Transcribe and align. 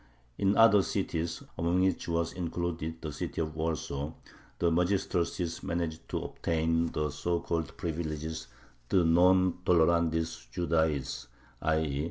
In 0.39 0.57
other 0.57 0.81
cities, 0.81 1.43
among 1.59 1.81
which 1.83 2.07
was 2.07 2.33
included 2.33 2.99
the 3.03 3.11
city 3.11 3.39
of 3.39 3.55
Warsaw, 3.55 4.11
the 4.57 4.71
magistracies 4.71 5.61
managed 5.61 6.09
to 6.09 6.17
obtain 6.23 6.91
the 6.91 7.11
so 7.11 7.39
called 7.39 7.77
privilege 7.77 8.47
de 8.89 9.05
non 9.05 9.59
tolerandis 9.63 10.47
Judaeis, 10.51 11.27
_i. 11.61 11.99